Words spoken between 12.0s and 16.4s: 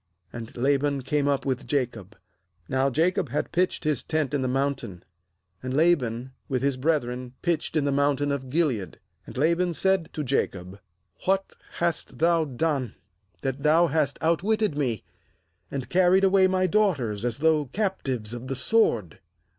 bhou done, that thou hast outwitted me, and carried